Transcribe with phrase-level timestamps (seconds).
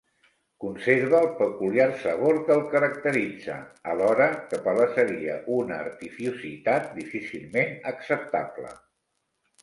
[0.61, 3.57] Conserve el peculiar sabor que el caracteritza,
[3.91, 8.73] alhora que palesaria una artificiositat difícilment acceptable.